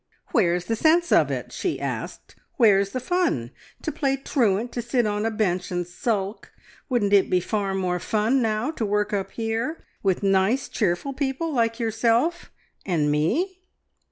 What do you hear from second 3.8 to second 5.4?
To play truant to sit on a